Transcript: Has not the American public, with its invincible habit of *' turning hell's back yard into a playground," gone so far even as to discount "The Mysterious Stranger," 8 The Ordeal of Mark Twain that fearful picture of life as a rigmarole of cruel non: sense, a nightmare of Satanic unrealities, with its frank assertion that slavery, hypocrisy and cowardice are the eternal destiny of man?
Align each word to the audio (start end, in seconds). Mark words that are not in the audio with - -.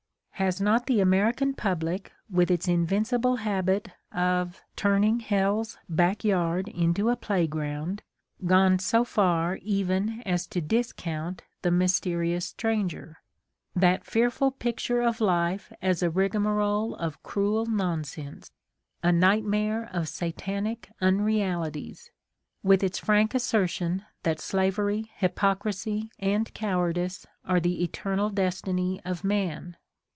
Has 0.35 0.59
not 0.59 0.87
the 0.87 1.01
American 1.01 1.53
public, 1.53 2.11
with 2.27 2.49
its 2.49 2.67
invincible 2.67 3.35
habit 3.35 3.89
of 4.11 4.59
*' 4.69 4.75
turning 4.75 5.19
hell's 5.19 5.77
back 5.87 6.23
yard 6.23 6.67
into 6.67 7.09
a 7.09 7.15
playground," 7.15 8.01
gone 8.47 8.79
so 8.79 9.03
far 9.03 9.57
even 9.61 10.23
as 10.25 10.47
to 10.47 10.59
discount 10.59 11.43
"The 11.61 11.69
Mysterious 11.69 12.45
Stranger," 12.47 12.97
8 12.99 13.05
The 13.05 13.07
Ordeal 13.07 13.19
of 13.19 13.51
Mark 13.51 13.81
Twain 13.81 13.81
that 14.05 14.11
fearful 14.11 14.51
picture 14.53 15.01
of 15.03 15.21
life 15.21 15.71
as 15.79 16.01
a 16.01 16.09
rigmarole 16.09 16.95
of 16.95 17.21
cruel 17.21 17.67
non: 17.67 18.03
sense, 18.03 18.51
a 19.03 19.11
nightmare 19.11 19.91
of 19.93 20.07
Satanic 20.09 20.89
unrealities, 20.99 22.09
with 22.63 22.81
its 22.81 22.97
frank 22.97 23.35
assertion 23.35 24.05
that 24.23 24.39
slavery, 24.39 25.11
hypocrisy 25.17 26.09
and 26.17 26.51
cowardice 26.55 27.27
are 27.45 27.59
the 27.59 27.83
eternal 27.83 28.31
destiny 28.31 28.99
of 29.05 29.23
man? 29.23 29.77